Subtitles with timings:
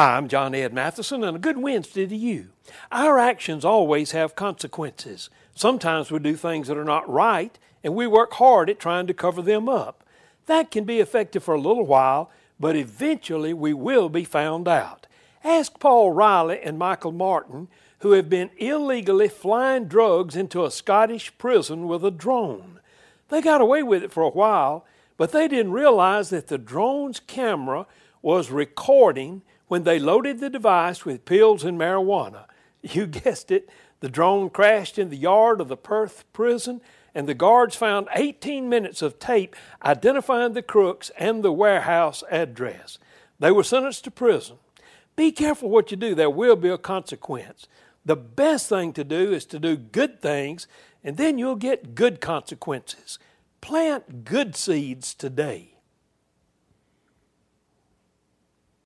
[0.00, 2.52] Hi, I'm John Ed Mathison, and a good Wednesday to you.
[2.90, 5.28] Our actions always have consequences.
[5.54, 9.12] Sometimes we do things that are not right, and we work hard at trying to
[9.12, 10.02] cover them up.
[10.46, 15.06] That can be effective for a little while, but eventually we will be found out.
[15.44, 21.36] Ask Paul Riley and Michael Martin, who have been illegally flying drugs into a Scottish
[21.36, 22.80] prison with a drone.
[23.28, 24.86] They got away with it for a while,
[25.18, 27.84] but they didn't realize that the drone's camera
[28.22, 32.44] was recording when they loaded the device with pills and marijuana.
[32.82, 33.68] You guessed it,
[34.00, 36.80] the drone crashed in the yard of the Perth prison,
[37.14, 42.98] and the guards found 18 minutes of tape identifying the crooks and the warehouse address.
[43.38, 44.56] They were sentenced to prison.
[45.14, 47.68] Be careful what you do, there will be a consequence.
[48.04, 50.66] The best thing to do is to do good things,
[51.04, 53.20] and then you'll get good consequences.
[53.60, 55.74] Plant good seeds today.